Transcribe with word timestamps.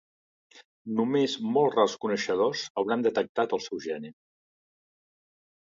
Només 0.99 1.35
molt 1.57 1.75
rars 1.77 1.97
coneixedors 2.05 2.65
hauran 2.83 3.07
detectat 3.09 3.55
el 3.59 3.63
seu 3.67 3.85
geni. 3.89 4.15